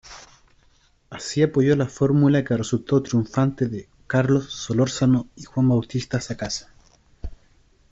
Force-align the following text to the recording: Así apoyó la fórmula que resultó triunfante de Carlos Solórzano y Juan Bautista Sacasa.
Así 1.11 1.43
apoyó 1.43 1.75
la 1.75 1.85
fórmula 1.85 2.43
que 2.43 2.57
resultó 2.57 3.03
triunfante 3.03 3.67
de 3.67 3.87
Carlos 4.07 4.51
Solórzano 4.51 5.27
y 5.35 5.43
Juan 5.43 5.69
Bautista 5.69 6.19
Sacasa. 6.19 6.73